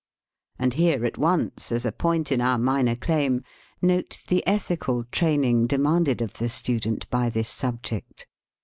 [0.57, 3.43] And here at once, as a point in our minor claim,
[3.83, 8.25] note the ethical training demanded of the student by this subject.